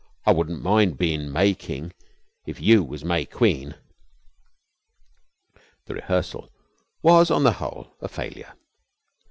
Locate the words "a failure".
8.01-8.55